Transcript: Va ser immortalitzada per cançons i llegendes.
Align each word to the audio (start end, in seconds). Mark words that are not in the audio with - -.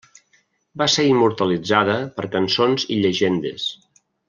Va 0.81 0.87
ser 0.93 1.05
immortalitzada 1.09 1.99
per 2.17 2.27
cançons 2.37 2.87
i 2.97 2.99
llegendes. 3.05 3.69